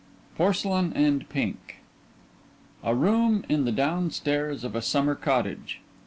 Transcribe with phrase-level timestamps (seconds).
[0.35, 1.75] PORCELAIN AND PINK
[2.83, 5.79] _A room in the down stairs of a summer cottage.